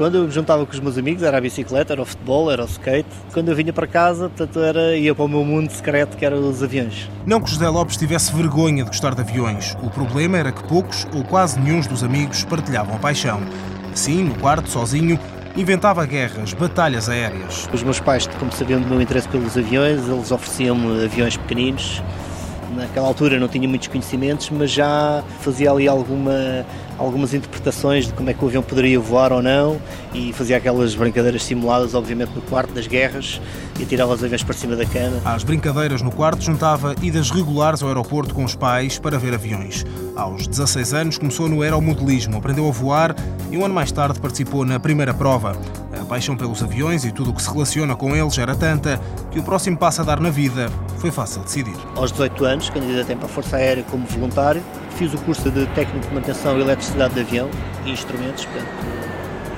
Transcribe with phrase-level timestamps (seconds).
[0.00, 2.62] Quando eu me juntava com os meus amigos, era a bicicleta, era o futebol, era
[2.62, 3.06] o skate.
[3.34, 6.34] Quando eu vinha para casa, portanto, era, ia para o meu mundo secreto, que era
[6.34, 7.06] os aviões.
[7.26, 9.76] Não que José Lopes tivesse vergonha de gostar de aviões.
[9.82, 13.42] O problema era que poucos ou quase nenhum dos amigos partilhavam a paixão.
[13.92, 15.18] Assim, no quarto, sozinho,
[15.56, 17.68] inventava guerras, batalhas aéreas.
[17.72, 22.02] Os meus pais, como sabiam do meu interesse pelos aviões, eles ofereciam-me aviões pequeninos.
[22.76, 26.64] Naquela altura não tinha muitos conhecimentos, mas já fazia ali alguma
[27.00, 29.80] algumas interpretações de como é que o avião poderia voar ou não
[30.12, 33.40] e fazia aquelas brincadeiras simuladas, obviamente, no quarto das guerras
[33.78, 35.18] e tirava os aviões para cima da cama.
[35.24, 39.84] Às brincadeiras no quarto juntava idas regulares ao aeroporto com os pais para ver aviões.
[40.14, 43.16] Aos 16 anos começou no aeromodelismo, aprendeu a voar
[43.50, 45.56] e um ano mais tarde participou na primeira prova.
[45.98, 49.38] A paixão pelos aviões e tudo o que se relaciona com eles era tanta que
[49.38, 51.74] o próximo passo a dar na vida foi fácil decidir.
[51.96, 54.62] Aos 18 anos, candidatei para a Força Aérea como voluntário,
[54.96, 57.50] fiz o curso de técnico de manutenção e eletricidade de avião
[57.86, 58.68] e instrumentos, portanto,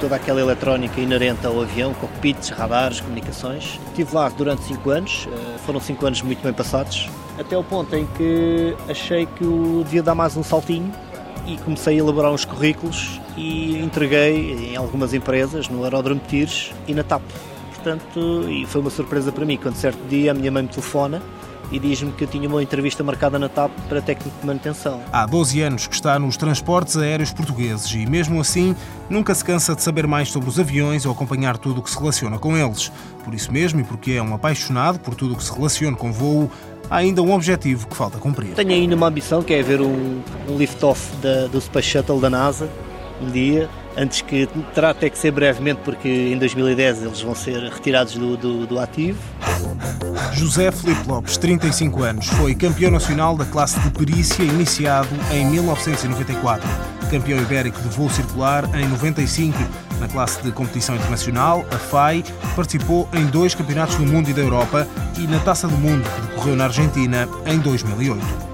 [0.00, 3.80] toda aquela eletrónica inerente ao avião, cockpits, radares, comunicações.
[3.88, 7.94] Estive lá durante 5 anos, eh, foram 5 anos muito bem passados, até o ponto
[7.96, 10.92] em que achei que eu devia dar mais um saltinho
[11.46, 16.72] e comecei a elaborar uns currículos e entreguei em algumas empresas, no Aeródromo de Tires
[16.86, 17.22] e na TAP.
[17.84, 21.20] Portanto, e foi uma surpresa para mim, quando certo dia a minha mãe me telefona
[21.70, 25.02] e diz-me que eu tinha uma entrevista marcada na TAP para técnico de manutenção.
[25.12, 28.74] Há 12 anos que está nos transportes aéreos portugueses e, mesmo assim,
[29.10, 31.98] nunca se cansa de saber mais sobre os aviões ou acompanhar tudo o que se
[31.98, 32.90] relaciona com eles.
[33.22, 36.10] Por isso mesmo, e porque é um apaixonado por tudo o que se relaciona com
[36.10, 36.50] voo,
[36.88, 38.54] há ainda um objetivo que falta cumprir.
[38.54, 41.12] Tenho ainda uma ambição que é ver um, um lift-off
[41.52, 42.66] do Space Shuttle da NASA
[43.30, 48.14] dia antes que terá até que ser brevemente, porque em 2010 eles vão ser retirados
[48.14, 49.18] do, do, do ativo.
[50.32, 56.68] José Felipe Lopes, 35 anos, foi campeão nacional da classe de perícia iniciado em 1994,
[57.10, 59.56] campeão ibérico de voo circular em 95.
[60.00, 62.24] Na classe de competição internacional, a FAI
[62.56, 66.20] participou em dois campeonatos do mundo e da Europa e na Taça do Mundo, que
[66.22, 68.53] decorreu na Argentina em 2008.